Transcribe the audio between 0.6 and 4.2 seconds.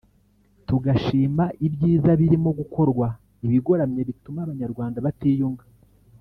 tugashima ibyiza birimo gukorwa ibigoramye